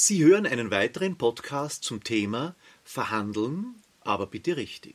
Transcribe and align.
Sie 0.00 0.24
hören 0.24 0.46
einen 0.46 0.70
weiteren 0.70 1.18
Podcast 1.18 1.82
zum 1.82 2.04
Thema 2.04 2.54
Verhandeln, 2.84 3.82
aber 4.02 4.28
bitte 4.28 4.56
richtig. 4.56 4.94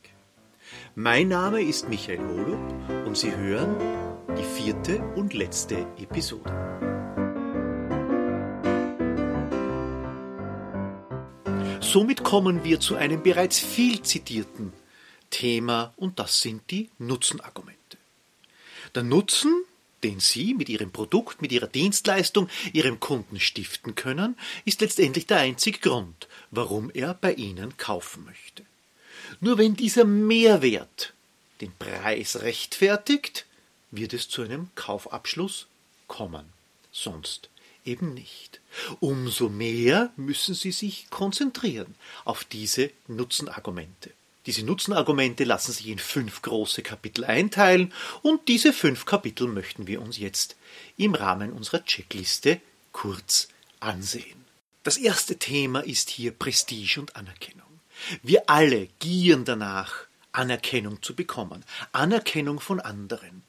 Mein 0.96 1.28
Name 1.28 1.62
ist 1.62 1.90
Michael 1.90 2.20
Holub 2.20 3.06
und 3.06 3.18
Sie 3.18 3.36
hören 3.36 3.76
die 4.38 4.46
vierte 4.46 5.04
und 5.18 5.34
letzte 5.34 5.86
Episode. 5.98 6.50
Somit 11.82 12.24
kommen 12.24 12.64
wir 12.64 12.80
zu 12.80 12.96
einem 12.96 13.22
bereits 13.22 13.60
viel 13.60 14.04
zitierten 14.04 14.72
Thema 15.30 15.94
und 15.98 16.18
das 16.18 16.40
sind 16.40 16.72
die 16.72 16.90
Nutzenargumente. 16.98 17.98
Der 18.96 19.04
Nutzen 19.04 19.66
den 20.04 20.20
Sie 20.20 20.54
mit 20.54 20.70
Ihrem 20.70 20.92
Produkt, 20.92 21.42
mit 21.42 21.52
Ihrer 21.52 21.68
Dienstleistung 21.68 22.50
Ihrem 22.74 23.00
Kunden 23.00 23.40
stiften 23.40 23.96
können, 23.96 24.38
ist 24.66 24.82
letztendlich 24.82 25.28
der 25.28 25.40
einzige 25.40 25.80
Grund, 25.80 26.28
warum 26.52 26.92
er 26.94 27.14
bei 27.14 27.34
Ihnen 27.34 27.78
kaufen 27.78 28.26
möchte. 28.26 28.64
Nur 29.40 29.58
wenn 29.58 29.76
dieser 29.76 30.06
Mehrwert 30.06 31.14
den 31.62 31.72
Preis 31.78 32.42
rechtfertigt, 32.42 33.46
wird 33.92 34.14
es 34.14 34.30
zu 34.30 34.42
einem 34.42 34.70
Kaufabschluss 34.76 35.68
kommen. 36.08 36.46
Sonst 36.92 37.50
eben 37.86 38.14
nicht. 38.14 38.60
Umso 39.00 39.50
mehr 39.50 40.12
müssen 40.16 40.56
Sie 40.56 40.72
sich 40.72 41.10
konzentrieren 41.10 41.96
auf 42.26 42.44
diese 42.44 42.92
Nutzenargumente. 43.08 44.12
Diese 44.46 44.64
Nutzenargumente 44.64 45.46
lassen 45.46 45.72
sich 45.72 45.88
in 45.88 46.00
fünf 46.00 46.42
große 46.42 46.82
Kapitel 46.82 47.24
einteilen 47.24 47.94
und 48.22 48.48
diese 48.50 48.74
fünf 48.74 49.06
Kapitel 49.06 49.48
möchten 49.48 49.88
wir 49.88 50.02
uns 50.02 50.18
jetzt 50.18 50.58
im 50.98 51.16
Rahmen 51.16 51.54
unserer 51.54 51.86
Checkliste 51.86 52.60
kurz 52.92 53.48
ansehen. 53.80 54.44
Das 54.84 54.98
erste 54.98 55.40
Thema 55.40 55.80
ist 55.80 56.10
hier 56.10 56.32
Prestige 56.32 57.00
und 57.00 57.16
Anerkennung. 57.16 57.64
Wir 58.22 58.50
alle 58.50 58.90
gieren 59.00 59.46
danach, 59.46 60.08
Anerkennung 60.34 61.02
zu 61.02 61.16
bekommen, 61.16 61.64
Anerkennung 61.94 62.60
von 62.60 62.82
anderen, 62.82 63.44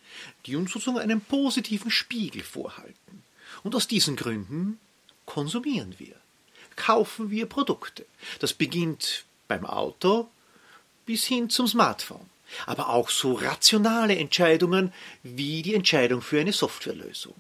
die 0.46 0.54
uns 0.54 0.70
sozusagen 0.70 0.98
einen 0.98 1.20
positiven 1.20 1.90
Spiegel 1.90 2.42
vorhalten. 2.42 3.24
Und 3.64 3.74
aus 3.74 3.88
diesen 3.88 4.14
Gründen 4.14 4.78
konsumieren 5.26 5.94
wir, 5.98 6.14
kaufen 6.76 7.30
wir 7.30 7.46
Produkte. 7.46 8.06
Das 8.38 8.52
beginnt 8.52 9.24
beim 9.48 9.64
Auto, 9.66 10.28
bis 11.06 11.24
hin 11.24 11.50
zum 11.50 11.66
Smartphone. 11.66 12.30
Aber 12.66 12.90
auch 12.90 13.10
so 13.10 13.32
rationale 13.32 14.16
Entscheidungen 14.16 14.92
wie 15.22 15.62
die 15.62 15.74
Entscheidung 15.74 16.22
für 16.22 16.40
eine 16.40 16.52
Softwarelösung. 16.52 17.34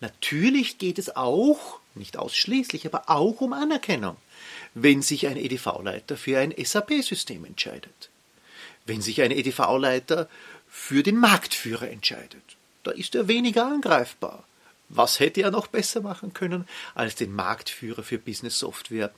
Natürlich 0.00 0.78
geht 0.78 0.98
es 0.98 1.16
auch, 1.16 1.80
nicht 1.94 2.16
ausschließlich, 2.16 2.86
aber 2.86 3.10
auch 3.10 3.40
um 3.40 3.52
Anerkennung, 3.52 4.16
wenn 4.74 5.02
sich 5.02 5.26
ein 5.26 5.36
EDV-Leiter 5.36 6.16
für 6.16 6.38
ein 6.38 6.54
SAP-System 6.56 7.44
entscheidet. 7.44 8.10
Wenn 8.86 9.00
sich 9.00 9.22
ein 9.22 9.30
EDV-Leiter 9.30 10.28
für 10.68 11.02
den 11.02 11.16
Marktführer 11.16 11.88
entscheidet. 11.88 12.42
Da 12.82 12.90
ist 12.90 13.14
er 13.14 13.28
weniger 13.28 13.66
angreifbar. 13.66 14.44
Was 14.88 15.20
hätte 15.20 15.40
er 15.42 15.50
noch 15.50 15.68
besser 15.68 16.00
machen 16.00 16.34
können, 16.34 16.68
als 16.94 17.14
den 17.14 17.32
Marktführer 17.32 18.02
für 18.02 18.18
Business 18.18 18.58
Software 18.58 19.12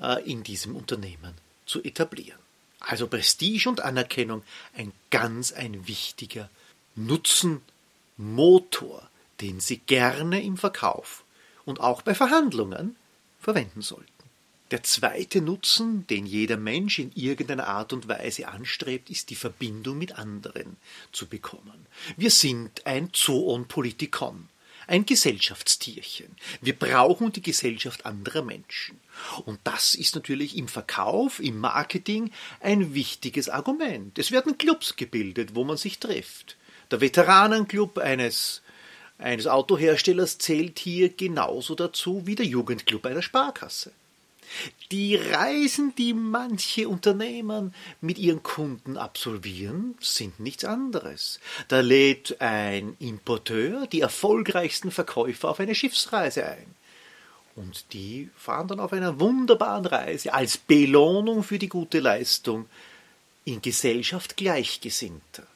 äh, 0.00 0.22
in 0.24 0.42
diesem 0.42 0.74
Unternehmen 0.76 1.34
zu 1.66 1.82
etablieren? 1.82 2.43
Also 2.86 3.06
Prestige 3.06 3.68
und 3.68 3.80
Anerkennung 3.80 4.42
ein 4.76 4.92
ganz 5.10 5.52
ein 5.52 5.88
wichtiger 5.88 6.50
Nutzenmotor, 6.96 9.08
den 9.40 9.60
Sie 9.60 9.78
gerne 9.78 10.42
im 10.42 10.58
Verkauf 10.58 11.24
und 11.64 11.80
auch 11.80 12.02
bei 12.02 12.14
Verhandlungen 12.14 12.96
verwenden 13.40 13.82
sollten. 13.82 14.12
Der 14.70 14.82
zweite 14.82 15.40
Nutzen, 15.40 16.06
den 16.08 16.26
jeder 16.26 16.56
Mensch 16.56 16.98
in 16.98 17.12
irgendeiner 17.14 17.68
Art 17.68 17.92
und 17.92 18.08
Weise 18.08 18.48
anstrebt, 18.48 19.10
ist 19.10 19.30
die 19.30 19.34
Verbindung 19.34 19.98
mit 19.98 20.18
anderen 20.18 20.76
zu 21.12 21.26
bekommen. 21.26 21.86
Wir 22.16 22.30
sind 22.30 22.86
ein 22.86 23.10
Zoon 23.12 23.66
Politikon 23.66 24.48
ein 24.86 25.06
Gesellschaftstierchen. 25.06 26.36
Wir 26.60 26.78
brauchen 26.78 27.32
die 27.32 27.42
Gesellschaft 27.42 28.06
anderer 28.06 28.42
Menschen. 28.42 29.00
Und 29.44 29.60
das 29.64 29.94
ist 29.94 30.14
natürlich 30.14 30.56
im 30.56 30.68
Verkauf, 30.68 31.40
im 31.40 31.58
Marketing 31.58 32.30
ein 32.60 32.94
wichtiges 32.94 33.48
Argument. 33.48 34.18
Es 34.18 34.30
werden 34.30 34.58
Clubs 34.58 34.96
gebildet, 34.96 35.54
wo 35.54 35.64
man 35.64 35.76
sich 35.76 35.98
trifft. 35.98 36.56
Der 36.90 37.00
Veteranenclub 37.00 37.98
eines, 37.98 38.62
eines 39.18 39.46
Autoherstellers 39.46 40.38
zählt 40.38 40.78
hier 40.78 41.08
genauso 41.08 41.74
dazu 41.74 42.26
wie 42.26 42.34
der 42.34 42.46
Jugendclub 42.46 43.06
einer 43.06 43.22
Sparkasse. 43.22 43.92
Die 44.90 45.16
Reisen, 45.16 45.94
die 45.96 46.14
manche 46.14 46.88
Unternehmen 46.88 47.74
mit 48.00 48.18
ihren 48.18 48.42
Kunden 48.42 48.96
absolvieren, 48.96 49.96
sind 50.00 50.40
nichts 50.40 50.64
anderes. 50.64 51.40
Da 51.68 51.80
lädt 51.80 52.40
ein 52.40 52.96
Importeur 53.00 53.86
die 53.86 54.00
erfolgreichsten 54.00 54.90
Verkäufer 54.90 55.48
auf 55.48 55.60
eine 55.60 55.74
Schiffsreise 55.74 56.46
ein. 56.46 56.66
Und 57.56 57.92
die 57.92 58.30
fahren 58.36 58.68
dann 58.68 58.80
auf 58.80 58.92
einer 58.92 59.20
wunderbaren 59.20 59.86
Reise 59.86 60.34
als 60.34 60.58
Belohnung 60.58 61.42
für 61.42 61.58
die 61.58 61.68
gute 61.68 62.00
Leistung 62.00 62.66
in 63.44 63.62
Gesellschaft 63.62 64.36
Gleichgesinnter, 64.36 65.46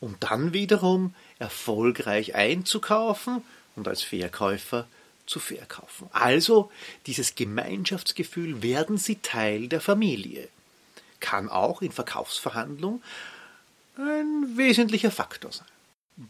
um 0.00 0.16
dann 0.20 0.52
wiederum 0.52 1.14
erfolgreich 1.38 2.34
einzukaufen 2.34 3.42
und 3.74 3.88
als 3.88 4.02
Verkäufer 4.02 4.86
zu 5.28 5.38
verkaufen. 5.38 6.08
Also 6.12 6.70
dieses 7.06 7.34
Gemeinschaftsgefühl, 7.34 8.62
werden 8.62 8.98
Sie 8.98 9.16
Teil 9.16 9.68
der 9.68 9.80
Familie, 9.80 10.48
kann 11.20 11.48
auch 11.48 11.82
in 11.82 11.92
Verkaufsverhandlungen 11.92 13.02
ein 13.96 14.56
wesentlicher 14.56 15.10
Faktor 15.10 15.52
sein. 15.52 15.66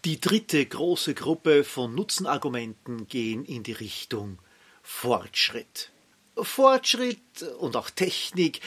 Die 0.05 0.21
dritte 0.21 0.65
große 0.65 1.15
Gruppe 1.15 1.65
von 1.65 1.95
Nutzenargumenten 1.95 3.09
gehen 3.09 3.45
in 3.45 3.63
die 3.63 3.73
Richtung 3.73 4.39
Fortschritt. 4.83 5.91
Fortschritt 6.37 7.43
und 7.59 7.77
auch 7.77 7.91
Technik 7.91 8.61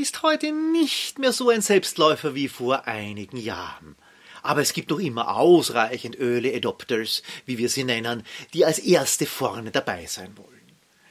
ist 0.00 0.22
heute 0.22 0.52
nicht 0.52 1.18
mehr 1.18 1.32
so 1.32 1.50
ein 1.50 1.62
Selbstläufer 1.62 2.34
wie 2.34 2.48
vor 2.48 2.86
einigen 2.86 3.36
Jahren. 3.36 3.96
Aber 4.42 4.60
es 4.60 4.72
gibt 4.72 4.90
noch 4.90 4.98
immer 4.98 5.36
ausreichend 5.36 6.18
Early 6.18 6.54
Adopters, 6.54 7.22
wie 7.46 7.58
wir 7.58 7.68
sie 7.68 7.84
nennen, 7.84 8.24
die 8.54 8.64
als 8.64 8.78
erste 8.78 9.26
vorne 9.26 9.70
dabei 9.70 10.06
sein 10.06 10.36
wollen. 10.36 10.48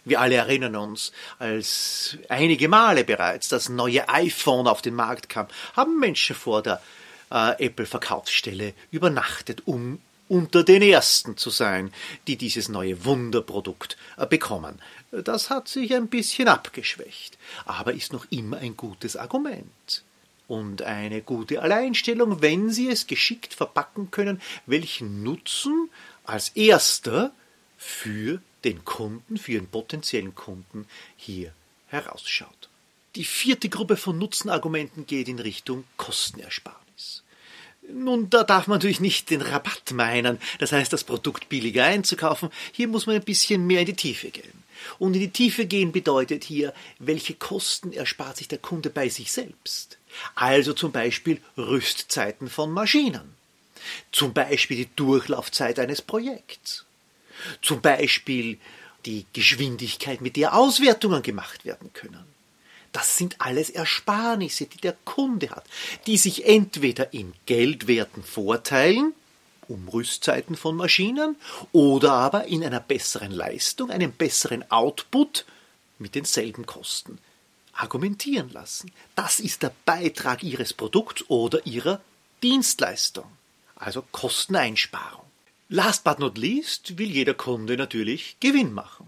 Wir 0.05 0.21
alle 0.21 0.35
erinnern 0.35 0.77
uns, 0.77 1.11
als 1.37 2.17
einige 2.29 2.69
Male 2.69 3.03
bereits 3.03 3.49
das 3.49 3.67
neue 3.67 4.07
iPhone 4.07 4.67
auf 4.67 4.81
den 4.81 4.95
Markt 4.95 5.27
kam, 5.27 5.47
haben 5.75 5.99
Menschen 5.99 6.35
vor 6.35 6.63
der 6.63 6.81
äh, 7.29 7.65
Apple-Verkaufsstelle 7.65 8.73
übernachtet, 8.89 9.63
um 9.65 9.99
unter 10.29 10.63
den 10.63 10.81
Ersten 10.81 11.35
zu 11.35 11.49
sein, 11.49 11.91
die 12.27 12.37
dieses 12.37 12.69
neue 12.69 13.03
Wunderprodukt 13.03 13.97
äh, 14.15 14.25
bekommen. 14.25 14.81
Das 15.11 15.49
hat 15.49 15.67
sich 15.67 15.93
ein 15.93 16.07
bisschen 16.07 16.47
abgeschwächt, 16.47 17.37
aber 17.65 17.93
ist 17.93 18.13
noch 18.13 18.25
immer 18.29 18.57
ein 18.57 18.77
gutes 18.77 19.17
Argument 19.17 20.03
und 20.47 20.81
eine 20.81 21.21
gute 21.21 21.61
Alleinstellung, 21.61 22.41
wenn 22.41 22.69
Sie 22.69 22.89
es 22.89 23.07
geschickt 23.07 23.53
verpacken 23.53 24.11
können, 24.11 24.41
welchen 24.65 25.23
Nutzen 25.23 25.89
als 26.23 26.49
erster 26.49 27.31
für 27.77 28.41
den 28.63 28.85
Kunden, 28.85 29.37
für 29.37 29.53
Ihren 29.53 29.67
potenziellen 29.67 30.35
Kunden 30.35 30.87
hier 31.15 31.53
herausschaut. 31.87 32.69
Die 33.15 33.25
vierte 33.25 33.69
Gruppe 33.69 33.97
von 33.97 34.17
Nutzenargumenten 34.17 35.05
geht 35.07 35.27
in 35.27 35.39
Richtung 35.39 35.85
Kostenersparnis. 35.97 37.23
Nun, 37.89 38.29
da 38.29 38.43
darf 38.43 38.67
man 38.67 38.77
natürlich 38.77 38.99
nicht 38.99 39.29
den 39.29 39.41
Rabatt 39.41 39.91
meinen, 39.93 40.39
das 40.59 40.71
heißt, 40.73 40.91
das 40.91 41.05
Produkt 41.05 41.47
billiger 41.47 41.85
einzukaufen. 41.85 42.49
Hier 42.73 42.87
muss 42.87 43.05
man 43.05 43.15
ein 43.15 43.23
bisschen 43.23 43.65
mehr 43.65 43.81
in 43.81 43.85
die 43.87 43.95
Tiefe 43.95 44.29
gehen. 44.29 44.63
Und 44.99 45.13
in 45.13 45.21
die 45.21 45.31
Tiefe 45.31 45.65
gehen 45.65 45.91
bedeutet 45.91 46.43
hier, 46.43 46.73
welche 46.99 47.33
Kosten 47.33 47.93
erspart 47.93 48.37
sich 48.37 48.47
der 48.47 48.59
Kunde 48.59 48.89
bei 48.89 49.09
sich 49.09 49.31
selbst. 49.31 49.96
Also 50.35 50.73
zum 50.73 50.91
Beispiel 50.91 51.41
Rüstzeiten 51.57 52.49
von 52.49 52.71
Maschinen. 52.71 53.35
Zum 54.11 54.33
Beispiel 54.33 54.77
die 54.77 54.95
Durchlaufzeit 54.95 55.79
eines 55.79 56.01
Projekts. 56.01 56.85
Zum 57.61 57.81
Beispiel 57.81 58.57
die 59.05 59.25
Geschwindigkeit, 59.33 60.21
mit 60.21 60.35
der 60.35 60.55
Auswertungen 60.55 61.21
gemacht 61.21 61.65
werden 61.65 61.91
können. 61.93 62.25
Das 62.91 63.17
sind 63.17 63.35
alles 63.39 63.69
Ersparnisse, 63.69 64.65
die 64.65 64.79
der 64.79 64.95
Kunde 65.05 65.49
hat, 65.51 65.65
die 66.07 66.17
sich 66.17 66.45
entweder 66.45 67.13
in 67.13 67.33
geldwerten 67.45 68.23
Vorteilen, 68.23 69.13
um 69.67 69.87
Rüstzeiten 69.89 70.55
von 70.55 70.75
Maschinen, 70.75 71.35
oder 71.71 72.13
aber 72.13 72.45
in 72.45 72.63
einer 72.63 72.79
besseren 72.79 73.31
Leistung, 73.31 73.91
einem 73.91 74.11
besseren 74.11 74.69
Output 74.71 75.45
mit 75.99 76.15
denselben 76.15 76.65
Kosten 76.65 77.19
argumentieren 77.77 78.51
lassen. 78.51 78.91
Das 79.15 79.39
ist 79.39 79.63
der 79.63 79.71
Beitrag 79.85 80.43
Ihres 80.43 80.73
Produkts 80.73 81.23
oder 81.29 81.65
Ihrer 81.65 82.01
Dienstleistung, 82.43 83.25
also 83.75 84.03
Kosteneinsparung. 84.11 85.25
Last 85.69 86.03
but 86.03 86.19
not 86.19 86.37
least 86.37 86.97
will 86.97 87.09
jeder 87.09 87.33
Kunde 87.33 87.77
natürlich 87.77 88.37
Gewinn 88.39 88.73
machen. 88.73 89.07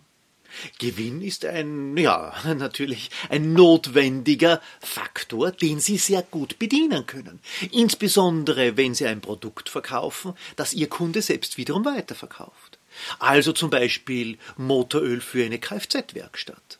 Gewinn 0.80 1.21
ist 1.21 1.45
ein, 1.45 1.95
ja, 1.95 2.33
natürlich 2.44 3.12
ein 3.30 3.54
notwendiger 3.54 4.62
Faktor, 4.80 5.51
den 5.51 5.80
Sie 5.80 5.98
sehr 5.98 6.24
gut 6.24 6.60
bedienen 6.60 7.06
können. 7.06 7.39
Insbesondere, 7.71 8.75
wenn 8.75 8.94
Sie 8.94 9.06
ein 9.06 9.21
Produkt 9.21 9.69
verkaufen, 9.69 10.33
das 10.56 10.74
Ihr 10.74 10.89
Kunde 10.89 11.21
selbst 11.21 11.57
wiederum 11.57 11.86
weiterverkauft. 11.86 12.77
Also 13.19 13.54
zum 13.54 13.69
Beispiel 13.69 14.38
Motoröl 14.57 15.21
für 15.21 15.45
eine 15.45 15.60
Kfz-Werkstatt. 15.60 16.80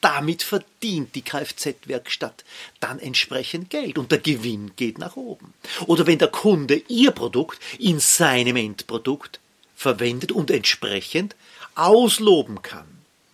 Damit 0.00 0.42
verdient 0.42 1.14
die 1.14 1.22
Kfz-Werkstatt 1.22 2.44
dann 2.78 3.00
entsprechend 3.00 3.68
Geld 3.70 3.98
und 3.98 4.12
der 4.12 4.18
Gewinn 4.18 4.72
geht 4.76 4.98
nach 4.98 5.16
oben. 5.16 5.54
Oder 5.86 6.06
wenn 6.06 6.18
der 6.18 6.28
Kunde 6.28 6.82
Ihr 6.88 7.10
Produkt 7.10 7.60
in 7.78 7.98
seinem 7.98 8.56
Endprodukt 8.56 9.40
verwendet 9.74 10.32
und 10.32 10.50
entsprechend 10.50 11.34
ausloben 11.74 12.62
kann. 12.62 12.86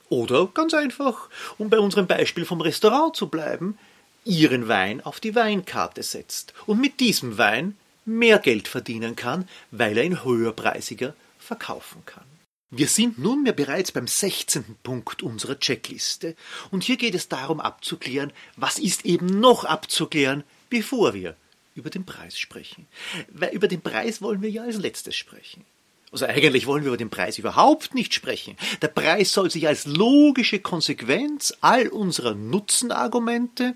Oder 0.09 0.47
ganz 0.47 0.75
einfach, 0.75 1.29
um 1.59 1.71
bei 1.71 1.79
unserem 1.79 2.07
Beispiel 2.07 2.45
vom 2.45 2.61
Restaurant 2.61 3.17
zu 3.17 3.29
bleiben, 3.29 3.79
Ihren 4.25 4.69
Wein 4.69 5.03
auf 5.03 5.21
die 5.21 5.35
Weinkarte 5.35 6.03
setzt 6.03 6.55
und 6.67 6.81
mit 6.81 7.01
diesem 7.01 7.37
Wein 7.37 7.77
mehr 8.07 8.39
Geld 8.39 8.69
verdienen 8.69 9.17
kann, 9.17 9.49
weil 9.71 9.99
er 9.99 10.05
ihn 10.05 10.25
höherpreisiger 10.25 11.15
verkaufen 11.39 12.03
kann. 12.07 12.34
Wir 12.71 12.89
sind 12.89 13.19
nunmehr 13.19 13.53
bereits 13.53 13.93
beim 13.93 14.09
16. 14.09 14.65
Punkt 14.83 15.23
unserer 15.23 15.61
Checkliste 15.61 16.35
und 16.73 16.83
hier 16.83 16.97
geht 16.97 17.15
es 17.15 17.29
darum 17.29 17.61
abzuklären, 17.61 18.33
was 18.57 18.79
ist 18.79 19.05
eben 19.05 19.27
noch 19.27 19.65
abzuklären, 19.65 20.43
bevor 20.71 21.15
wir 21.15 21.37
über 21.77 21.91
den 21.91 22.05
Preis 22.05 22.39
sprechen. 22.39 22.87
Weil 23.29 23.55
über 23.55 23.69
den 23.69 23.81
Preis 23.81 24.23
wollen 24.23 24.43
wir 24.43 24.51
ja 24.51 24.63
als 24.63 24.79
letztes 24.79 25.15
sprechen. 25.15 25.65
Also 26.11 26.27
eigentlich 26.27 26.67
wollen 26.67 26.83
wir 26.83 26.89
über 26.89 26.97
den 26.97 27.11
Preis 27.11 27.39
überhaupt 27.39 27.95
nicht 27.95 28.15
sprechen. 28.15 28.57
Der 28.83 28.89
Preis 28.89 29.33
soll 29.33 29.51
sich 29.51 29.69
als 29.69 29.87
logische 29.87 30.61
Konsequenz 30.61 31.55
all 31.61 31.89
unserer 31.89 32.35
Nutzenargumente, 32.35 33.75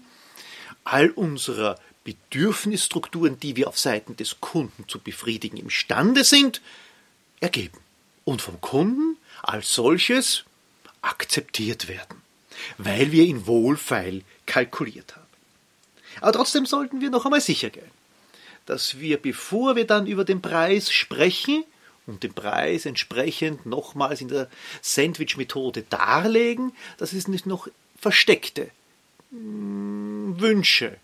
all 0.85 1.11
unserer 1.11 1.79
Bedürfnisstrukturen, 2.05 3.39
die 3.39 3.57
wir 3.57 3.69
auf 3.69 3.79
Seiten 3.79 4.17
des 4.17 4.41
Kunden 4.41 4.89
zu 4.89 4.99
befriedigen 4.99 5.57
imstande 5.57 6.25
sind, 6.25 6.63
ergeben 7.41 7.79
und 8.29 8.43
vom 8.43 8.61
Kunden 8.61 9.17
als 9.43 9.75
solches 9.75 10.45
akzeptiert 11.01 11.89
werden, 11.89 12.21
weil 12.77 13.11
wir 13.11 13.25
ihn 13.25 13.47
wohlfeil 13.47 14.23
kalkuliert 14.45 15.17
haben. 15.17 15.27
Aber 16.21 16.33
trotzdem 16.33 16.67
sollten 16.67 17.01
wir 17.01 17.09
noch 17.09 17.25
einmal 17.25 17.41
sicher 17.41 17.71
gehen, 17.71 17.91
dass 18.67 18.99
wir, 18.99 19.17
bevor 19.17 19.77
wir 19.77 19.87
dann 19.87 20.07
über 20.07 20.27
den 20.27 20.43
Preis 20.43 20.93
sprechen 20.93 21.65
und 22.07 22.23
den 22.23 22.35
Preis 22.35 22.85
entsprechend 22.85 23.65
nochmals 23.65 24.21
in 24.21 24.29
der 24.29 24.51
Sandwich-Methode 24.83 25.85
darlegen, 25.89 26.73
dass 26.99 27.15
es 27.15 27.29
nicht 27.29 27.47
noch 27.47 27.69
versteckte 27.99 28.69
hm, 29.31 30.39
Wünsche, 30.39 30.99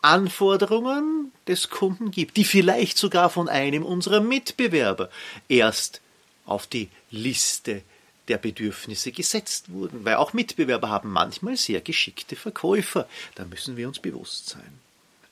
Anforderungen 0.00 1.32
des 1.48 1.70
Kunden 1.70 2.12
gibt, 2.12 2.36
die 2.36 2.44
vielleicht 2.44 2.98
sogar 2.98 3.30
von 3.30 3.48
einem 3.48 3.84
unserer 3.84 4.20
Mitbewerber 4.20 5.10
erst 5.48 6.00
auf 6.46 6.66
die 6.66 6.88
Liste 7.10 7.82
der 8.28 8.38
Bedürfnisse 8.38 9.12
gesetzt 9.12 9.72
wurden, 9.72 10.04
weil 10.04 10.16
auch 10.16 10.32
Mitbewerber 10.32 10.88
haben 10.88 11.10
manchmal 11.10 11.56
sehr 11.56 11.80
geschickte 11.80 12.36
Verkäufer, 12.36 13.08
da 13.34 13.44
müssen 13.44 13.76
wir 13.76 13.88
uns 13.88 13.98
bewusst 13.98 14.48
sein. 14.48 14.80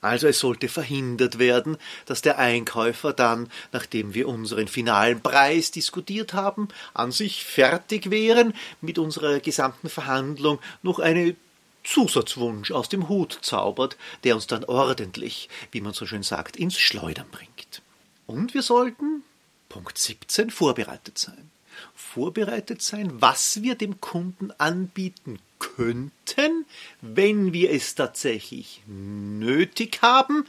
Also 0.01 0.29
es 0.29 0.39
sollte 0.39 0.69
verhindert 0.69 1.39
werden, 1.39 1.77
dass 2.07 2.23
der 2.23 2.39
Einkäufer 2.39 3.12
dann, 3.12 3.51
nachdem 3.71 4.15
wir 4.15 4.29
unseren 4.29 4.67
finalen 4.67 5.21
Preis 5.21 5.71
diskutiert 5.71 6.33
haben, 6.33 6.69
an 6.95 7.13
sich 7.13 7.45
fertig 7.45 8.11
wären 8.11 8.55
mit 8.81 8.99
unserer 8.99 9.41
gesamten 9.41 9.91
Verhandlung 9.91 10.59
noch 10.83 11.01
eine 11.01 11.37
Zusatzwunsch 11.85 12.71
aus 12.73 12.89
dem 12.89 13.09
Hut 13.09 13.39
zaubert, 13.43 13.97
der 14.25 14.35
uns 14.35 14.47
dann 14.47 14.65
ordentlich, 14.65 15.49
wie 15.71 15.81
man 15.81 15.93
so 15.93 16.06
schön 16.06 16.23
sagt, 16.23 16.56
ins 16.56 16.79
Schleudern 16.79 17.27
bringt. 17.31 17.83
Und 18.27 18.55
wir 18.55 18.63
sollten, 18.63 19.23
Punkt 19.70 19.96
17 19.96 20.50
vorbereitet 20.50 21.17
sein. 21.17 21.50
Vorbereitet 21.94 22.82
sein, 22.82 23.22
was 23.22 23.62
wir 23.62 23.76
dem 23.76 24.02
Kunden 24.02 24.50
anbieten 24.58 25.38
könnten, 25.58 26.67
wenn 27.00 27.55
wir 27.55 27.70
es 27.70 27.94
tatsächlich 27.94 28.82
nötig 28.87 30.00
haben, 30.02 30.46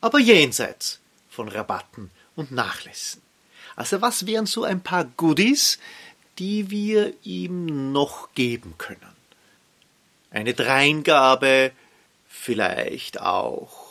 aber 0.00 0.18
jenseits 0.18 0.98
von 1.30 1.48
Rabatten 1.48 2.10
und 2.34 2.50
Nachlässen. 2.50 3.22
Also 3.76 4.00
was 4.00 4.26
wären 4.26 4.46
so 4.46 4.64
ein 4.64 4.82
paar 4.82 5.04
Goodies, 5.04 5.78
die 6.38 6.70
wir 6.70 7.14
ihm 7.22 7.92
noch 7.92 8.32
geben 8.34 8.74
können? 8.78 9.14
Eine 10.30 10.54
Dreingabe, 10.54 11.70
vielleicht 12.28 13.20
auch 13.20 13.83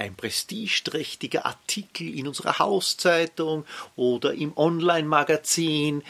ein 0.00 0.14
prestigeträchtiger 0.14 1.46
Artikel 1.46 2.16
in 2.16 2.26
unserer 2.26 2.58
Hauszeitung 2.58 3.64
oder 3.96 4.32
im 4.32 4.56
Online-Magazin, 4.56 6.02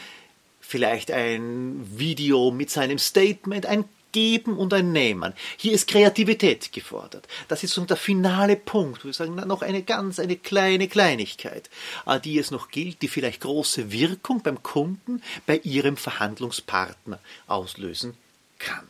vielleicht 0.59 1.11
ein 1.11 1.85
Video 1.97 2.51
mit 2.51 2.69
seinem 2.69 2.97
Statement, 2.97 3.65
ein 3.65 3.85
Geben 4.11 4.57
und 4.57 4.73
ein 4.73 4.91
Nehmen. 4.91 5.33
Hier 5.57 5.71
ist 5.71 5.87
Kreativität 5.87 6.73
gefordert. 6.73 7.27
Das 7.47 7.63
ist 7.63 7.73
so 7.73 7.85
der 7.85 7.95
finale 7.95 8.57
Punkt. 8.57 9.05
Wir 9.05 9.13
sagen 9.13 9.35
noch 9.35 9.61
eine 9.61 9.83
ganz, 9.83 10.19
eine 10.19 10.35
kleine 10.35 10.89
Kleinigkeit, 10.89 11.69
äh, 12.05 12.19
die 12.19 12.37
es 12.37 12.51
noch 12.51 12.69
gilt, 12.69 13.01
die 13.01 13.07
vielleicht 13.07 13.41
große 13.41 13.91
Wirkung 13.91 14.41
beim 14.41 14.61
Kunden, 14.63 15.21
bei 15.45 15.57
ihrem 15.63 15.95
Verhandlungspartner 15.95 17.19
auslösen 17.47 18.15
kann. 18.59 18.87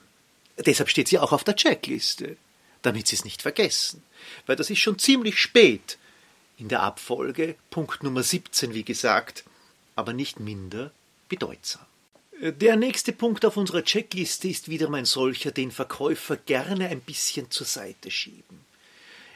Deshalb 0.58 0.90
steht 0.90 1.08
sie 1.08 1.20
auch 1.20 1.32
auf 1.32 1.44
der 1.44 1.56
Checkliste 1.56 2.38
damit 2.82 3.08
Sie 3.08 3.16
es 3.16 3.26
nicht 3.26 3.42
vergessen. 3.42 4.04
Weil 4.46 4.56
das 4.56 4.70
ist 4.70 4.80
schon 4.80 5.00
ziemlich 5.00 5.40
spät 5.40 5.98
in 6.58 6.68
der 6.68 6.82
Abfolge, 6.82 7.56
Punkt 7.70 8.04
Nummer 8.04 8.24
17, 8.24 8.74
wie 8.74 8.84
gesagt, 8.84 9.44
aber 9.96 10.14
nicht 10.14 10.40
minder 10.40 10.92
bedeutsam. 11.28 11.86
Der 12.42 12.76
nächste 12.76 13.14
Punkt 13.14 13.46
auf 13.46 13.56
unserer 13.56 13.84
Checkliste 13.84 14.48
ist 14.48 14.68
wieder 14.68 14.92
ein 14.92 15.06
solcher, 15.06 15.52
den 15.52 15.72
Verkäufer 15.72 16.38
gerne 16.38 16.88
ein 16.88 17.02
bisschen 17.02 17.52
zur 17.52 17.68
Seite 17.68 18.10
schieben. 18.10 18.66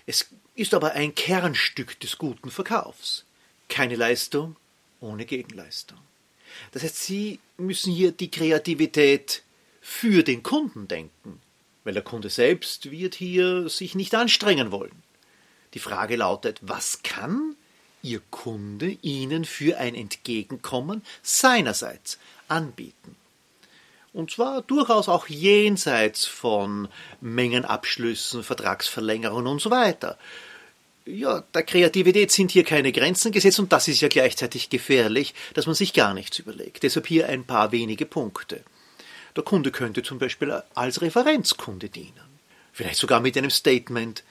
Es 0.07 0.27
ist 0.55 0.73
aber 0.73 0.93
ein 0.93 1.13
Kernstück 1.13 1.99
des 1.99 2.17
guten 2.17 2.49
Verkaufs. 2.49 3.25
Keine 3.69 3.95
Leistung 3.95 4.55
ohne 5.01 5.25
Gegenleistung. 5.25 5.99
Das 6.71 6.83
heißt, 6.83 7.03
Sie 7.03 7.39
müssen 7.57 7.93
hier 7.93 8.11
die 8.11 8.31
Kreativität 8.31 9.43
für 9.81 10.23
den 10.23 10.41
Kunden 10.41 10.87
denken, 10.87 11.41
weil 11.85 11.93
der 11.93 12.03
Kunde 12.03 12.29
selbst 12.29 12.91
wird 12.91 13.15
hier 13.15 13.69
sich 13.69 13.95
nicht 13.95 14.13
anstrengen 14.13 14.71
wollen. 14.71 15.03
Die 15.73 15.79
Frage 15.79 16.17
lautet, 16.17 16.59
was 16.61 17.01
kann 17.03 17.55
Ihr 18.01 18.21
Kunde 18.31 18.97
Ihnen 19.01 19.45
für 19.45 19.77
ein 19.77 19.95
Entgegenkommen 19.95 21.01
seinerseits 21.21 22.17
anbieten? 22.49 23.15
Und 24.13 24.31
zwar 24.31 24.61
durchaus 24.61 25.09
auch 25.09 25.27
jenseits 25.27 26.25
von 26.25 26.87
Mengenabschlüssen, 27.19 28.43
Vertragsverlängerungen 28.43 29.47
und 29.47 29.61
so 29.61 29.71
weiter. 29.71 30.17
Ja, 31.05 31.43
der 31.53 31.63
Kreativität 31.63 32.31
sind 32.31 32.51
hier 32.51 32.63
keine 32.63 32.91
Grenzen 32.91 33.31
gesetzt 33.31 33.59
und 33.59 33.71
das 33.73 33.87
ist 33.89 34.01
ja 34.01 34.07
gleichzeitig 34.07 34.69
gefährlich, 34.69 35.35
dass 35.53 35.65
man 35.65 35.75
sich 35.75 35.93
gar 35.93 36.13
nichts 36.13 36.39
überlegt. 36.39 36.83
Deshalb 36.83 37.05
hier 37.07 37.27
ein 37.27 37.43
paar 37.43 37.71
wenige 37.71 38.05
Punkte. 38.05 38.63
Der 39.35 39.43
Kunde 39.43 39.71
könnte 39.71 40.01
zum 40.01 40.17
Beispiel 40.17 40.63
als 40.73 41.01
Referenzkunde 41.01 41.89
dienen. 41.89 42.39
Vielleicht 42.71 42.99
sogar 42.99 43.19
mit 43.19 43.37
einem 43.37 43.49
Statement 43.49 44.23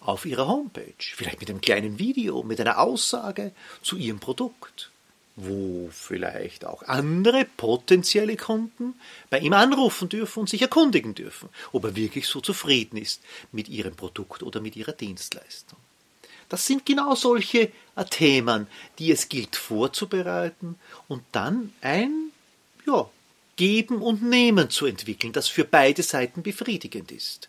auf 0.00 0.24
Ihrer 0.24 0.46
Homepage. 0.48 0.94
Vielleicht 0.98 1.40
mit 1.40 1.50
einem 1.50 1.60
kleinen 1.60 1.98
Video, 1.98 2.42
mit 2.42 2.60
einer 2.60 2.78
Aussage 2.78 3.52
zu 3.82 3.96
Ihrem 3.96 4.20
Produkt. 4.20 4.90
Wo 5.34 5.88
vielleicht 5.90 6.64
auch 6.66 6.82
andere 6.82 7.46
potenzielle 7.56 8.36
Kunden 8.36 8.94
bei 9.30 9.38
ihm 9.38 9.54
anrufen 9.54 10.08
dürfen 10.08 10.40
und 10.40 10.48
sich 10.48 10.60
erkundigen 10.60 11.14
dürfen, 11.14 11.48
ob 11.72 11.84
er 11.84 11.96
wirklich 11.96 12.26
so 12.26 12.40
zufrieden 12.40 12.98
ist 12.98 13.22
mit 13.50 13.68
Ihrem 13.68 13.96
Produkt 13.96 14.42
oder 14.42 14.60
mit 14.60 14.76
Ihrer 14.76 14.92
Dienstleistung. 14.92 15.78
Das 16.50 16.66
sind 16.66 16.84
genau 16.84 17.14
solche 17.14 17.72
Themen, 18.10 18.66
die 18.98 19.10
es 19.10 19.30
gilt 19.30 19.56
vorzubereiten 19.56 20.78
und 21.08 21.22
dann 21.32 21.72
ein 21.80 22.30
ja, 22.86 23.08
Geben 23.56 24.02
und 24.02 24.22
Nehmen 24.22 24.70
zu 24.70 24.86
entwickeln, 24.86 25.32
das 25.32 25.48
für 25.48 25.64
beide 25.64 26.02
Seiten 26.02 26.42
befriedigend 26.42 27.12
ist. 27.12 27.48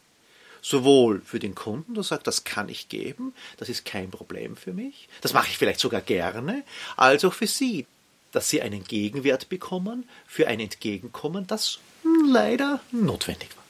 Sowohl 0.61 1.21
für 1.25 1.39
den 1.39 1.55
Kunden, 1.55 1.93
der 1.93 2.03
sagt, 2.03 2.27
das 2.27 2.43
kann 2.43 2.69
ich 2.69 2.87
geben, 2.87 3.33
das 3.57 3.69
ist 3.69 3.83
kein 3.85 4.11
Problem 4.11 4.55
für 4.55 4.73
mich, 4.73 5.09
das 5.21 5.33
mache 5.33 5.47
ich 5.49 5.57
vielleicht 5.57 5.79
sogar 5.79 6.01
gerne, 6.01 6.63
als 6.95 7.25
auch 7.25 7.33
für 7.33 7.47
Sie, 7.47 7.85
dass 8.31 8.49
Sie 8.49 8.61
einen 8.61 8.83
Gegenwert 8.83 9.49
bekommen 9.49 10.07
für 10.25 10.47
ein 10.47 10.59
Entgegenkommen, 10.59 11.47
das 11.47 11.79
leider 12.25 12.79
notwendig 12.91 13.49
war. 13.55 13.63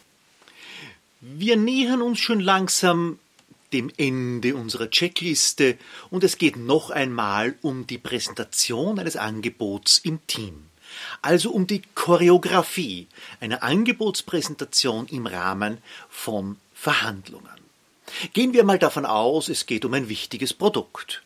Wir 1.21 1.55
nähern 1.55 2.01
uns 2.01 2.19
schon 2.19 2.39
langsam 2.39 3.17
dem 3.73 3.91
Ende 3.97 4.55
unserer 4.55 4.89
Checkliste 4.89 5.77
und 6.09 6.23
es 6.23 6.37
geht 6.37 6.57
noch 6.57 6.91
einmal 6.91 7.55
um 7.61 7.87
die 7.87 7.97
Präsentation 7.97 8.99
eines 8.99 9.15
Angebots 9.15 9.99
im 9.99 10.25
Team. 10.27 10.65
Also 11.21 11.51
um 11.51 11.67
die 11.67 11.81
Choreografie 11.95 13.07
einer 13.39 13.63
Angebotspräsentation 13.63 15.07
im 15.07 15.27
Rahmen 15.27 15.77
von 16.09 16.57
Verhandlungen. 16.73 17.49
Gehen 18.33 18.53
wir 18.53 18.63
mal 18.63 18.79
davon 18.79 19.05
aus, 19.05 19.49
es 19.49 19.65
geht 19.65 19.85
um 19.85 19.93
ein 19.93 20.09
wichtiges 20.09 20.53
Produkt 20.53 21.23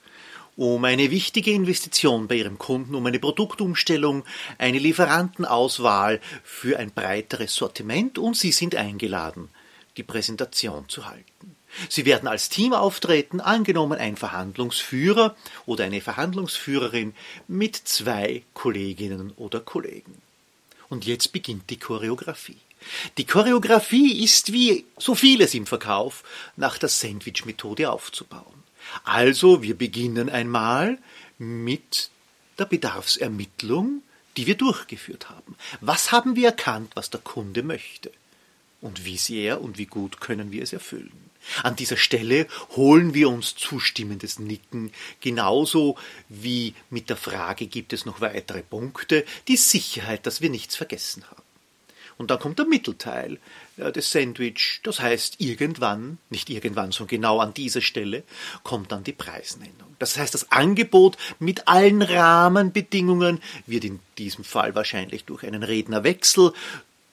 um 0.58 0.84
eine 0.86 1.12
wichtige 1.12 1.52
Investition 1.52 2.28
bei 2.28 2.38
Ihrem 2.38 2.58
Kunden, 2.58 2.96
um 2.96 3.06
eine 3.06 3.20
Produktumstellung, 3.20 4.26
eine 4.58 4.80
Lieferantenauswahl 4.80 6.20
für 6.44 6.80
ein 6.80 6.92
breiteres 6.92 7.54
Sortiment 7.54 8.18
und 8.18 8.36
Sie 8.36 8.52
sind 8.52 8.76
eingeladen, 8.76 9.50
die 9.98 10.04
Präsentation 10.04 10.90
zu 10.90 11.06
halten. 11.06 11.57
Sie 11.90 12.06
werden 12.06 12.28
als 12.28 12.50
Team 12.50 12.74
auftreten, 12.74 13.40
angenommen 13.42 14.00
ein 14.00 14.16
Verhandlungsführer 14.16 15.36
oder 15.66 15.84
eine 15.84 16.02
Verhandlungsführerin 16.02 17.14
mit 17.48 17.76
zwei 17.76 18.44
Kolleginnen 18.54 19.32
oder 19.38 19.60
Kollegen. 19.60 20.22
Und 20.90 21.06
jetzt 21.06 21.32
beginnt 21.34 21.70
die 21.70 21.78
Choreografie. 21.78 22.58
Die 23.18 23.26
Choreografie 23.26 24.24
ist 24.24 24.54
wie 24.54 24.86
so 24.98 25.16
vieles 25.16 25.54
im 25.54 25.66
Verkauf 25.66 26.24
nach 26.56 26.78
der 26.78 26.90
Sandwich-Methode 26.90 27.92
aufzubauen. 27.92 28.64
Also 29.04 29.62
wir 29.62 29.78
beginnen 29.78 30.30
einmal 30.30 30.98
mit 31.38 32.10
der 32.58 32.66
Bedarfsermittlung, 32.66 34.02
die 34.38 34.48
wir 34.48 34.56
durchgeführt 34.56 35.30
haben. 35.30 35.56
Was 35.82 36.12
haben 36.12 36.36
wir 36.36 36.50
erkannt, 36.50 36.92
was 36.96 37.10
der 37.10 37.20
Kunde 37.20 37.64
möchte? 37.64 38.12
Und 38.80 39.06
wie 39.06 39.18
sehr 39.18 39.62
und 39.62 39.78
wie 39.78 39.88
gut 39.88 40.22
können 40.22 40.52
wir 40.52 40.64
es 40.64 40.72
erfüllen? 40.72 41.30
An 41.63 41.75
dieser 41.75 41.98
Stelle 41.98 42.48
holen 42.75 43.13
wir 43.13 43.30
uns 43.30 43.56
zustimmendes 43.56 44.39
Nicken, 44.39 44.92
genauso 45.22 45.98
wie 46.30 46.74
mit 46.89 47.10
der 47.10 47.18
Frage, 47.18 47.68
gibt 47.68 47.94
es 47.94 48.06
noch 48.06 48.22
weitere 48.22 48.63
Punkte, 48.63 49.25
die 49.48 49.58
Sicherheit, 49.58 50.25
dass 50.25 50.42
wir 50.42 50.50
nichts 50.50 50.75
vergessen 50.75 51.24
haben. 51.30 51.44
Und 52.18 52.32
dann 52.32 52.39
kommt 52.39 52.58
der 52.58 52.66
Mittelteil 52.66 53.38
äh, 53.77 53.92
des 53.92 54.12
Sandwich. 54.12 54.82
Das 54.84 55.00
heißt, 55.00 55.36
irgendwann, 55.39 56.18
nicht 56.30 56.50
irgendwann, 56.50 56.92
sondern 56.92 57.10
genau 57.10 57.39
an 57.39 57.54
dieser 57.54 57.82
Stelle, 57.82 58.24
kommt 58.63 58.92
dann 58.92 59.04
die 59.04 59.13
Preisnennung. 59.13 59.96
Das 60.00 60.18
heißt, 60.18 60.34
das 60.34 60.51
Angebot 60.51 61.18
mit 61.39 61.68
allen 61.68 62.01
Rahmenbedingungen 62.01 63.39
wird 63.66 63.84
in 63.84 64.00
diesem 64.18 64.44
Fall 64.44 64.75
wahrscheinlich 64.75 65.25
durch 65.25 65.44
einen 65.44 65.63
Rednerwechsel, 65.63 66.54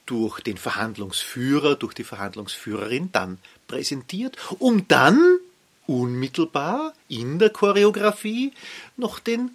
durch 0.06 0.40
den 0.40 0.56
Verhandlungsführer, 0.56 1.76
durch 1.76 1.94
die 1.94 2.04
Verhandlungsführerin 2.04 3.10
dann 3.12 3.38
präsentiert, 3.66 4.36
um 4.58 4.86
dann 4.88 5.38
unmittelbar 5.86 6.94
in 7.08 7.38
der 7.38 7.50
Choreografie 7.50 8.52
noch 8.96 9.18
den 9.18 9.50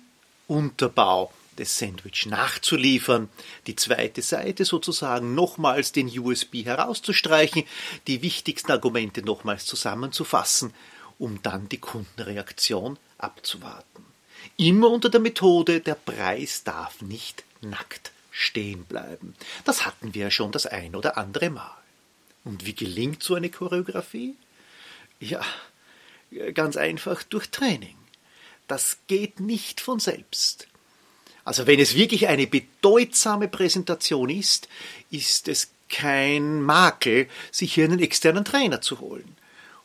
Unterbau 0.48 1.32
des 1.58 1.78
Sandwich 1.78 2.26
nachzuliefern, 2.26 3.30
die 3.68 3.76
zweite 3.76 4.22
Seite 4.22 4.66
sozusagen 4.66 5.36
nochmals 5.36 5.92
den 5.92 6.08
USB 6.18 6.66
herauszustreichen, 6.66 7.64
die 8.08 8.22
wichtigsten 8.22 8.72
Argumente 8.72 9.22
nochmals 9.22 9.66
zusammenzufassen, 9.66 10.74
um 11.18 11.42
dann 11.44 11.68
die 11.70 11.80
Kundenreaktion 11.80 12.98
abzuwarten. 13.18 14.06
Immer 14.56 14.90
unter 14.90 15.10
der 15.10 15.20
Methode, 15.20 15.82
der 15.82 15.96
Preis 15.96 16.64
darf 16.64 17.02
nicht 17.02 17.44
nackt 17.62 18.12
stehen 18.40 18.86
bleiben. 18.86 19.36
Das 19.66 19.86
hatten 19.86 20.14
wir 20.14 20.24
ja 20.24 20.32
schon 20.32 20.54
das 20.54 20.66
ein 20.66 20.96
oder 20.96 21.18
andere 21.18 21.50
Mal. 21.50 21.76
Und 22.46 22.66
wie 22.66 22.74
gelingt 22.74 23.22
so 23.22 23.36
eine 23.36 23.50
Choreografie? 23.50 24.36
Ja, 25.20 25.42
ganz 26.54 26.78
einfach 26.78 27.22
durch 27.24 27.50
Training. 27.50 27.98
Das 28.68 28.98
geht 29.08 29.42
nicht 29.42 29.82
von 29.82 30.00
selbst. 30.00 30.68
Also 31.44 31.68
wenn 31.68 31.82
es 31.82 31.96
wirklich 31.96 32.30
eine 32.30 32.48
bedeutsame 32.48 33.50
Präsentation 33.50 34.30
ist, 34.30 34.70
ist 35.12 35.50
es 35.50 35.72
kein 35.90 36.62
Makel, 36.62 37.28
sich 37.52 37.74
hier 37.74 37.86
einen 37.86 38.00
externen 38.00 38.46
Trainer 38.46 38.80
zu 38.80 39.02
holen 39.02 39.36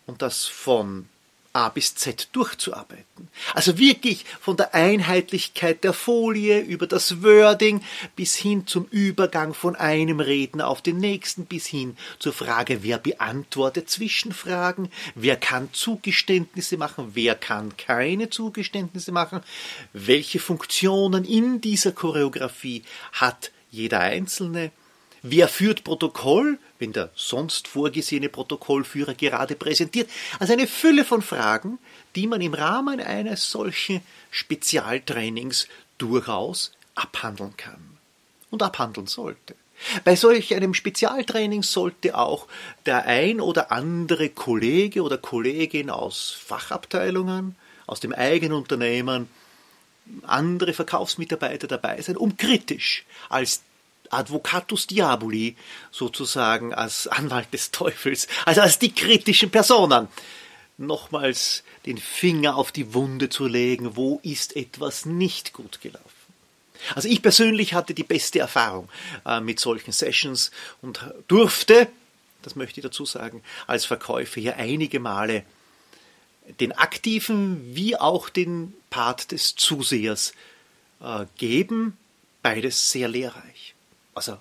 und 0.06 0.22
das 0.22 0.44
von 0.44 1.08
A 1.54 1.68
bis 1.68 1.94
Z 1.94 2.30
durchzuarbeiten. 2.32 3.28
Also 3.54 3.78
wirklich 3.78 4.24
von 4.40 4.56
der 4.56 4.74
Einheitlichkeit 4.74 5.84
der 5.84 5.92
Folie 5.92 6.60
über 6.60 6.88
das 6.88 7.22
Wording 7.22 7.80
bis 8.16 8.34
hin 8.34 8.66
zum 8.66 8.86
Übergang 8.90 9.54
von 9.54 9.76
einem 9.76 10.18
Redner 10.18 10.66
auf 10.66 10.82
den 10.82 10.98
nächsten 10.98 11.46
bis 11.46 11.66
hin 11.66 11.96
zur 12.18 12.32
Frage, 12.32 12.82
wer 12.82 12.98
beantwortet 12.98 13.88
Zwischenfragen, 13.88 14.88
wer 15.14 15.36
kann 15.36 15.72
Zugeständnisse 15.72 16.76
machen, 16.76 17.12
wer 17.14 17.36
kann 17.36 17.76
keine 17.76 18.30
Zugeständnisse 18.30 19.12
machen, 19.12 19.40
welche 19.92 20.40
Funktionen 20.40 21.24
in 21.24 21.60
dieser 21.60 21.92
Choreografie 21.92 22.82
hat 23.12 23.52
jeder 23.70 24.00
Einzelne, 24.00 24.72
Wer 25.26 25.48
führt 25.48 25.84
Protokoll, 25.84 26.58
wenn 26.78 26.92
der 26.92 27.08
sonst 27.14 27.66
vorgesehene 27.66 28.28
Protokollführer 28.28 29.14
gerade 29.14 29.54
präsentiert? 29.54 30.10
Also 30.38 30.52
eine 30.52 30.66
Fülle 30.66 31.02
von 31.02 31.22
Fragen, 31.22 31.78
die 32.14 32.26
man 32.26 32.42
im 32.42 32.52
Rahmen 32.52 33.00
eines 33.00 33.50
solchen 33.50 34.02
Spezialtrainings 34.30 35.66
durchaus 35.96 36.72
abhandeln 36.94 37.56
kann 37.56 37.96
und 38.50 38.62
abhandeln 38.62 39.06
sollte. 39.06 39.54
Bei 40.04 40.14
solch 40.14 40.54
einem 40.54 40.74
Spezialtraining 40.74 41.62
sollte 41.62 42.18
auch 42.18 42.46
der 42.84 43.06
ein 43.06 43.40
oder 43.40 43.72
andere 43.72 44.28
Kollege 44.28 45.02
oder 45.02 45.16
Kollegin 45.16 45.88
aus 45.88 46.36
Fachabteilungen, 46.38 47.56
aus 47.86 48.00
dem 48.00 48.12
eigenen 48.12 48.58
Unternehmen, 48.58 49.30
andere 50.26 50.74
Verkaufsmitarbeiter 50.74 51.66
dabei 51.66 52.02
sein, 52.02 52.18
um 52.18 52.36
kritisch 52.36 53.06
als 53.30 53.62
Advocatus 54.10 54.86
Diaboli 54.86 55.56
sozusagen 55.90 56.74
als 56.74 57.06
Anwalt 57.06 57.52
des 57.52 57.70
Teufels, 57.70 58.28
also 58.44 58.60
als 58.60 58.78
die 58.78 58.94
kritischen 58.94 59.50
Personen, 59.50 60.08
nochmals 60.76 61.62
den 61.86 61.98
Finger 61.98 62.56
auf 62.56 62.72
die 62.72 62.94
Wunde 62.94 63.28
zu 63.28 63.46
legen, 63.46 63.96
wo 63.96 64.20
ist 64.22 64.56
etwas 64.56 65.06
nicht 65.06 65.52
gut 65.52 65.80
gelaufen. 65.80 66.02
Also 66.94 67.08
ich 67.08 67.22
persönlich 67.22 67.74
hatte 67.74 67.94
die 67.94 68.02
beste 68.02 68.40
Erfahrung 68.40 68.88
äh, 69.24 69.40
mit 69.40 69.60
solchen 69.60 69.92
Sessions 69.92 70.50
und 70.82 71.00
durfte, 71.28 71.88
das 72.42 72.56
möchte 72.56 72.80
ich 72.80 72.84
dazu 72.84 73.06
sagen, 73.06 73.42
als 73.66 73.84
Verkäufer 73.84 74.40
hier 74.40 74.56
einige 74.56 75.00
Male 75.00 75.44
den 76.60 76.72
aktiven 76.72 77.74
wie 77.74 77.96
auch 77.96 78.28
den 78.28 78.74
Part 78.90 79.32
des 79.32 79.54
Zusehers 79.56 80.34
äh, 81.00 81.24
geben, 81.38 81.96
beides 82.42 82.90
sehr 82.90 83.08
lehrreich. 83.08 83.73
Also 84.14 84.38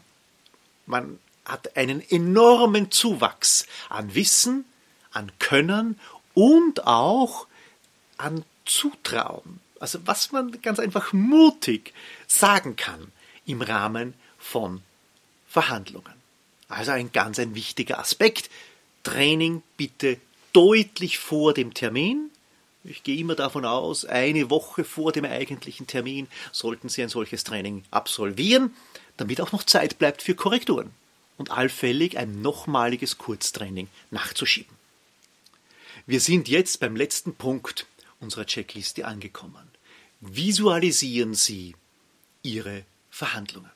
man 0.85 1.19
hat 1.45 1.75
einen 1.75 2.01
enormen 2.09 2.91
Zuwachs 2.91 3.65
an 3.89 4.15
Wissen, 4.15 4.65
an 5.11 5.31
Können 5.39 5.99
und 6.33 6.87
auch 6.87 7.47
an 8.17 8.45
Zutrauen. 8.65 9.59
Also 9.79 9.99
was 10.05 10.31
man 10.31 10.61
ganz 10.61 10.79
einfach 10.79 11.11
mutig 11.11 11.93
sagen 12.27 12.75
kann 12.75 13.11
im 13.45 13.61
Rahmen 13.61 14.13
von 14.39 14.81
Verhandlungen. 15.47 16.13
Also 16.69 16.91
ein 16.91 17.11
ganz 17.11 17.37
ein 17.39 17.55
wichtiger 17.55 17.99
Aspekt. 17.99 18.49
Training 19.03 19.61
bitte 19.75 20.17
deutlich 20.53 21.19
vor 21.19 21.53
dem 21.53 21.73
Termin. 21.73 22.29
Ich 22.85 23.03
gehe 23.03 23.17
immer 23.17 23.35
davon 23.35 23.65
aus, 23.65 24.05
eine 24.05 24.49
Woche 24.49 24.83
vor 24.83 25.11
dem 25.11 25.25
eigentlichen 25.25 25.87
Termin 25.87 26.27
sollten 26.51 26.89
Sie 26.89 27.01
ein 27.01 27.09
solches 27.09 27.43
Training 27.43 27.83
absolvieren 27.91 28.73
damit 29.17 29.41
auch 29.41 29.51
noch 29.51 29.63
Zeit 29.63 29.99
bleibt 29.99 30.21
für 30.21 30.35
Korrekturen 30.35 30.91
und 31.37 31.51
allfällig 31.51 32.17
ein 32.17 32.41
nochmaliges 32.41 33.17
Kurztraining 33.17 33.87
nachzuschieben. 34.11 34.75
Wir 36.05 36.19
sind 36.19 36.47
jetzt 36.47 36.79
beim 36.79 36.95
letzten 36.95 37.35
Punkt 37.35 37.85
unserer 38.19 38.45
Checkliste 38.45 39.05
angekommen. 39.05 39.67
Visualisieren 40.19 41.33
Sie 41.33 41.75
Ihre 42.41 42.83
Verhandlungen. 43.09 43.71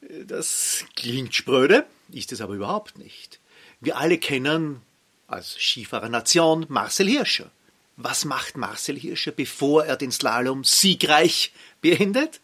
Das 0.00 0.84
klingt 0.96 1.34
spröde, 1.34 1.86
ist 2.10 2.32
es 2.32 2.40
aber 2.40 2.54
überhaupt 2.54 2.98
nicht. 2.98 3.40
Wir 3.80 3.96
alle 3.96 4.18
kennen 4.18 4.82
als 5.26 5.58
Skifahrer 5.58 6.08
Nation 6.08 6.66
Marcel 6.68 7.08
Hirscher. 7.08 7.50
Was 7.96 8.24
macht 8.24 8.56
Marcel 8.56 8.98
Hirscher, 8.98 9.32
bevor 9.32 9.84
er 9.84 9.96
den 9.96 10.12
Slalom 10.12 10.64
siegreich 10.64 11.52
beendet? 11.80 12.40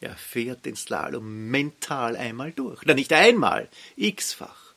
Er 0.00 0.16
fährt 0.16 0.64
den 0.64 0.76
Slalom 0.76 1.50
mental 1.50 2.16
einmal 2.16 2.52
durch. 2.52 2.80
Na, 2.84 2.94
nicht 2.94 3.12
einmal, 3.12 3.68
x-fach. 3.96 4.70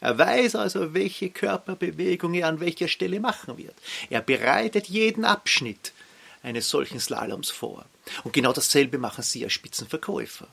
Er 0.00 0.18
weiß 0.18 0.56
also, 0.56 0.92
welche 0.92 1.30
Körperbewegung 1.30 2.34
er 2.34 2.48
an 2.48 2.60
welcher 2.60 2.88
Stelle 2.88 3.20
machen 3.20 3.56
wird. 3.58 3.74
Er 4.10 4.20
bereitet 4.20 4.88
jeden 4.88 5.24
Abschnitt 5.24 5.92
eines 6.42 6.68
solchen 6.68 7.00
Slaloms 7.00 7.50
vor. 7.50 7.86
Und 8.24 8.32
genau 8.32 8.52
dasselbe 8.52 8.98
machen 8.98 9.22
Sie 9.22 9.44
als 9.44 9.52
Spitzenverkäufer. 9.52 10.48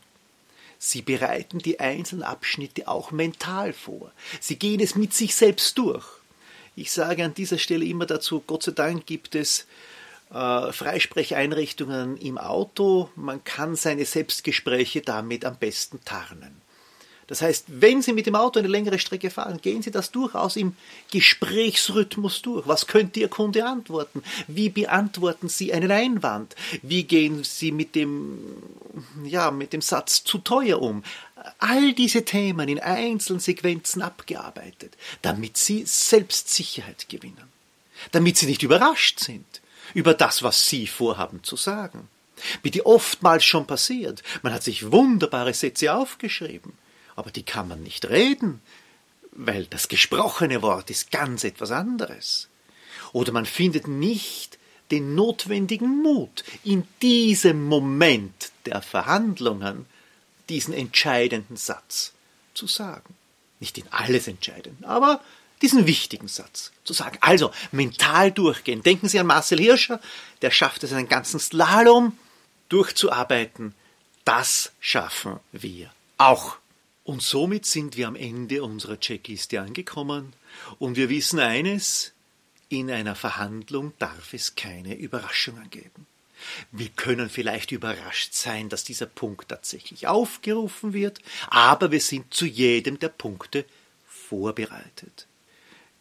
Sie 0.79 1.01
bereiten 1.01 1.59
die 1.59 1.79
einzelnen 1.79 2.23
Abschnitte 2.23 2.87
auch 2.87 3.11
mental 3.11 3.73
vor. 3.73 4.11
Sie 4.39 4.57
gehen 4.57 4.79
es 4.79 4.95
mit 4.95 5.13
sich 5.13 5.35
selbst 5.35 5.77
durch. 5.77 6.05
Ich 6.75 6.91
sage 6.91 7.23
an 7.23 7.33
dieser 7.33 7.57
Stelle 7.57 7.85
immer 7.85 8.05
dazu, 8.05 8.43
Gott 8.45 8.63
sei 8.63 8.71
Dank 8.71 9.05
gibt 9.05 9.35
es 9.35 9.67
äh, 10.33 10.71
Freisprecheinrichtungen 10.71 12.17
im 12.17 12.37
Auto. 12.39 13.09
Man 13.15 13.43
kann 13.43 13.75
seine 13.75 14.05
Selbstgespräche 14.05 15.01
damit 15.01 15.45
am 15.45 15.57
besten 15.57 15.99
tarnen. 16.03 16.63
Das 17.27 17.41
heißt, 17.41 17.65
wenn 17.67 18.01
Sie 18.01 18.13
mit 18.13 18.25
dem 18.25 18.35
Auto 18.35 18.59
eine 18.59 18.67
längere 18.67 18.99
Strecke 18.99 19.29
fahren, 19.29 19.61
gehen 19.61 19.81
Sie 19.81 19.91
das 19.91 20.11
durchaus 20.11 20.55
im 20.55 20.75
Gesprächsrhythmus 21.11 22.41
durch. 22.41 22.67
Was 22.67 22.87
könnte 22.87 23.19
Ihr 23.21 23.29
Kunde 23.29 23.65
antworten? 23.65 24.23
Wie 24.47 24.69
beantworten 24.69 25.49
Sie 25.49 25.71
einen 25.71 25.91
Einwand? 25.91 26.55
Wie 26.81 27.03
gehen 27.03 27.43
Sie 27.43 27.71
mit 27.71 27.95
dem, 27.95 28.39
ja, 29.23 29.51
mit 29.51 29.71
dem 29.71 29.81
Satz 29.81 30.23
zu 30.23 30.39
teuer 30.39 30.81
um? 30.81 31.03
All 31.59 31.93
diese 31.93 32.25
Themen 32.25 32.67
in 32.67 32.79
einzelnen 32.79 33.39
Sequenzen 33.39 34.01
abgearbeitet, 34.01 34.97
damit 35.21 35.57
Sie 35.57 35.83
Selbstsicherheit 35.85 37.07
gewinnen. 37.07 37.51
Damit 38.11 38.37
Sie 38.37 38.47
nicht 38.47 38.63
überrascht 38.63 39.19
sind 39.19 39.61
über 39.93 40.13
das, 40.13 40.43
was 40.43 40.67
Sie 40.67 40.87
vorhaben 40.87 41.43
zu 41.43 41.55
sagen. 41.55 42.07
Wie 42.61 42.71
die 42.71 42.85
oftmals 42.85 43.45
schon 43.45 43.67
passiert. 43.67 44.23
Man 44.41 44.53
hat 44.53 44.63
sich 44.63 44.91
wunderbare 44.91 45.53
Sätze 45.53 45.93
aufgeschrieben 45.93 46.73
aber 47.15 47.31
die 47.31 47.43
kann 47.43 47.67
man 47.67 47.83
nicht 47.83 48.09
reden, 48.09 48.61
weil 49.31 49.65
das 49.65 49.87
gesprochene 49.87 50.61
Wort 50.61 50.89
ist 50.89 51.11
ganz 51.11 51.43
etwas 51.43 51.71
anderes. 51.71 52.49
Oder 53.11 53.31
man 53.31 53.45
findet 53.45 53.87
nicht 53.87 54.57
den 54.91 55.15
notwendigen 55.15 56.01
Mut, 56.01 56.43
in 56.63 56.87
diesem 57.01 57.63
Moment 57.63 58.51
der 58.65 58.81
Verhandlungen 58.81 59.85
diesen 60.49 60.73
entscheidenden 60.73 61.55
Satz 61.55 62.13
zu 62.53 62.67
sagen. 62.67 63.15
Nicht 63.59 63.77
in 63.77 63.87
alles 63.91 64.27
entscheidend, 64.27 64.83
aber 64.83 65.21
diesen 65.63 65.87
wichtigen 65.87 66.27
Satz 66.27 66.71
zu 66.83 66.93
sagen. 66.93 67.17
Also 67.21 67.51
mental 67.71 68.31
durchgehen. 68.31 68.83
Denken 68.83 69.07
Sie 69.07 69.17
an 69.17 69.25
Marcel 69.25 69.59
Hirscher, 69.59 69.99
der 70.41 70.51
schafft 70.51 70.83
es 70.83 70.93
einen 70.93 71.07
ganzen 71.07 71.39
Slalom 71.39 72.17
durchzuarbeiten. 72.69 73.73
Das 74.25 74.73
schaffen 74.79 75.39
wir 75.51 75.89
auch. 76.17 76.57
Und 77.05 77.21
somit 77.21 77.65
sind 77.65 77.97
wir 77.97 78.07
am 78.07 78.15
Ende 78.15 78.63
unserer 78.63 78.99
Checkliste 78.99 79.59
angekommen 79.59 80.33
und 80.79 80.95
wir 80.95 81.09
wissen 81.09 81.39
eines, 81.39 82.13
in 82.69 82.89
einer 82.89 83.15
Verhandlung 83.15 83.93
darf 83.99 84.33
es 84.33 84.55
keine 84.55 84.95
Überraschungen 84.95 85.69
geben. 85.69 86.07
Wir 86.71 86.89
können 86.89 87.29
vielleicht 87.29 87.71
überrascht 87.71 88.33
sein, 88.33 88.69
dass 88.69 88.83
dieser 88.83 89.05
Punkt 89.05 89.49
tatsächlich 89.49 90.07
aufgerufen 90.07 90.93
wird, 90.93 91.19
aber 91.47 91.91
wir 91.91 92.01
sind 92.01 92.33
zu 92.33 92.45
jedem 92.45 92.99
der 92.99 93.09
Punkte 93.09 93.65
vorbereitet. 94.07 95.27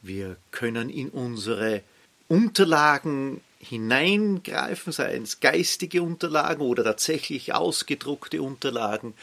Wir 0.03 0.37
können 0.51 0.91
in 0.91 1.09
unsere 1.09 1.83
Unterlagen 2.29 3.41
hineingreifen, 3.61 4.93
seien 4.93 5.23
es 5.23 5.41
geistige 5.41 6.03
Unterlagen 6.03 6.63
oder 6.63 6.83
tatsächlich 6.83 7.55
ausgedruckte 7.55 8.43
Unterlagen, 8.43 9.15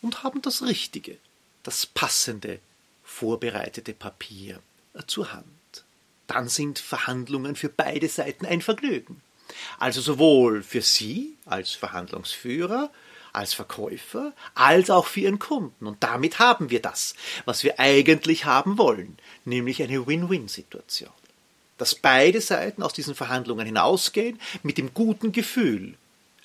und 0.00 0.22
haben 0.22 0.42
das 0.42 0.62
Richtige, 0.62 1.16
das 1.62 1.86
passende, 1.86 2.58
vorbereitete 3.04 3.94
Papier 3.94 4.60
zur 5.06 5.32
Hand. 5.32 5.44
Dann 6.26 6.48
sind 6.48 6.78
Verhandlungen 6.78 7.56
für 7.56 7.68
beide 7.70 8.08
Seiten 8.08 8.44
ein 8.46 8.60
Vergnügen. 8.60 9.22
Also 9.78 10.00
sowohl 10.00 10.62
für 10.62 10.82
Sie 10.82 11.34
als 11.46 11.72
Verhandlungsführer, 11.72 12.90
als 13.34 13.54
Verkäufer, 13.54 14.32
als 14.54 14.90
auch 14.90 15.06
für 15.06 15.20
Ihren 15.20 15.38
Kunden. 15.38 15.86
Und 15.86 16.02
damit 16.02 16.38
haben 16.38 16.70
wir 16.70 16.80
das, 16.80 17.14
was 17.44 17.64
wir 17.64 17.78
eigentlich 17.78 18.44
haben 18.44 18.78
wollen, 18.78 19.18
nämlich 19.44 19.82
eine 19.82 20.06
Win-Win-Situation. 20.06 21.10
Dass 21.76 21.94
beide 21.94 22.40
Seiten 22.40 22.82
aus 22.82 22.92
diesen 22.92 23.14
Verhandlungen 23.14 23.66
hinausgehen 23.66 24.40
mit 24.62 24.78
dem 24.78 24.94
guten 24.94 25.32
Gefühl, 25.32 25.94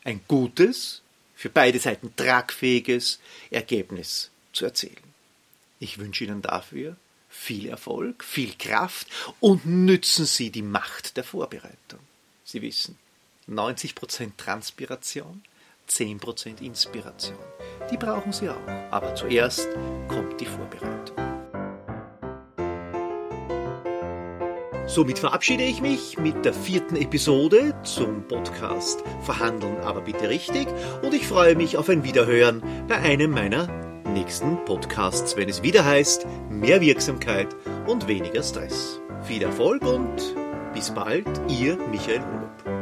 ein 0.04 0.22
gutes, 0.28 1.02
für 1.36 1.50
beide 1.50 1.80
Seiten 1.80 2.14
tragfähiges 2.16 3.20
Ergebnis 3.52 4.32
zu 4.52 4.66
erzielen. 4.66 5.14
Ich 5.80 6.00
wünsche 6.00 6.26
Ihnen 6.26 6.42
dafür 6.42 6.98
viel 7.30 7.70
Erfolg, 7.70 8.24
viel 8.24 8.54
Kraft 8.58 9.08
und 9.40 9.66
nützen 9.66 10.26
Sie 10.26 10.50
die 10.50 10.64
Macht 10.64 11.16
der 11.16 11.24
Vorbereitung. 11.24 12.00
Sie 12.44 12.62
wissen, 12.62 12.98
90% 13.48 14.32
Transpiration, 14.36 15.44
10% 15.90 16.62
Inspiration. 16.62 17.38
Die 17.92 17.98
brauchen 17.98 18.32
Sie 18.32 18.50
auch. 18.50 18.68
Aber 18.92 19.16
zuerst 19.16 19.68
kommt 20.08 20.40
die 20.40 20.46
Vorbereitung. 20.46 21.16
Somit 24.88 25.20
verabschiede 25.20 25.64
ich 25.64 25.82
mich 25.82 26.18
mit 26.18 26.44
der 26.44 26.54
vierten 26.54 26.96
Episode 26.96 27.76
zum 27.84 28.28
Podcast 28.28 29.04
Verhandeln 29.22 29.78
aber 29.82 30.02
bitte 30.02 30.28
richtig 30.28 30.68
und 31.04 31.14
ich 31.14 31.28
freue 31.28 31.56
mich 31.56 31.78
auf 31.78 31.90
ein 31.90 32.04
Wiederhören 32.04 32.64
bei 32.88 32.96
einem 32.96 33.30
meiner 33.30 33.68
nächsten 34.10 34.66
Podcasts, 34.66 35.38
wenn 35.38 35.48
es 35.48 35.62
wieder 35.62 35.86
heißt 35.86 36.26
mehr 36.50 36.82
Wirksamkeit 36.82 37.56
und 37.86 38.08
weniger 38.08 38.42
Stress. 38.42 39.00
Viel 39.22 39.44
Erfolg 39.44 39.84
und 39.84 40.36
bis 40.74 40.90
bald, 40.90 41.28
Ihr 41.48 41.78
Michael 41.92 42.22
Holub. 42.22 42.79